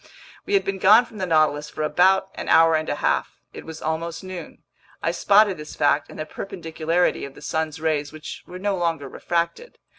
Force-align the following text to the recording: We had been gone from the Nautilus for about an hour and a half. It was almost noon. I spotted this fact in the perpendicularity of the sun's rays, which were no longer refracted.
We 0.47 0.55
had 0.55 0.65
been 0.65 0.79
gone 0.79 1.05
from 1.05 1.19
the 1.19 1.27
Nautilus 1.27 1.69
for 1.69 1.83
about 1.83 2.31
an 2.33 2.49
hour 2.49 2.73
and 2.75 2.89
a 2.89 2.95
half. 2.95 3.37
It 3.53 3.65
was 3.67 3.83
almost 3.83 4.23
noon. 4.23 4.63
I 5.03 5.11
spotted 5.11 5.57
this 5.57 5.75
fact 5.75 6.09
in 6.09 6.17
the 6.17 6.25
perpendicularity 6.25 7.23
of 7.23 7.35
the 7.35 7.41
sun's 7.43 7.79
rays, 7.79 8.11
which 8.11 8.41
were 8.47 8.57
no 8.57 8.75
longer 8.75 9.07
refracted. 9.07 9.77